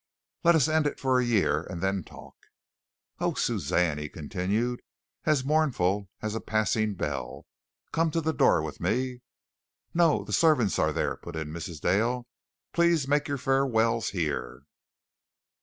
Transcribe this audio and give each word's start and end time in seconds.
Let 0.43 0.55
us 0.55 0.67
end 0.67 0.87
it 0.87 0.99
for 0.99 1.19
a 1.19 1.23
year, 1.23 1.61
and 1.69 1.79
then 1.79 2.03
talk." 2.03 2.33
"Oh, 3.19 3.35
Suzanne," 3.35 3.99
he 3.99 4.09
continued, 4.09 4.81
as 5.25 5.45
mournful 5.45 6.09
as 6.23 6.33
a 6.33 6.41
passing 6.41 6.95
bell, 6.95 7.45
"come 7.91 8.09
to 8.09 8.19
the 8.19 8.33
door 8.33 8.63
with 8.63 8.79
me." 8.79 9.21
"No, 9.93 10.23
the 10.23 10.33
servants 10.33 10.79
are 10.79 10.91
there," 10.91 11.17
put 11.17 11.35
in 11.35 11.49
Mrs. 11.49 11.81
Dale. 11.81 12.25
"Please 12.73 13.07
make 13.07 13.27
your 13.27 13.37
farewells 13.37 14.09
here." 14.09 14.63